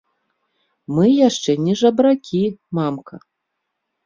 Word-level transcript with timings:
Мы 0.99 1.05
яшчэ 1.27 1.51
не 1.67 1.75
жабракі, 1.83 2.41
мамка! 2.79 3.15